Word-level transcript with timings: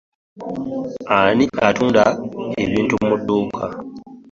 Ani 1.17 1.45
atunda 1.67 2.03
ebintu 2.63 2.95
mu 3.07 3.15
dduuka. 3.19 3.65